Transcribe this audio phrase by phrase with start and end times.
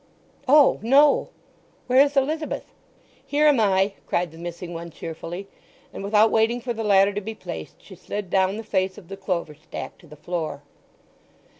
[0.47, 1.29] "Oh—no!
[1.85, 2.73] Where is Elizabeth?"
[3.23, 5.47] "Here am I!" cried the missing one cheerfully;
[5.93, 9.09] and without waiting for the ladder to be placed she slid down the face of
[9.09, 10.63] the clover stack to the floor.